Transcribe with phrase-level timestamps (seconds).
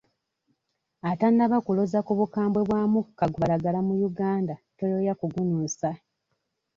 [1.11, 5.89] Atannaba kuloza ku bukaawu bwa mukka gubalagala mu Uganda toyoya kugunuusa.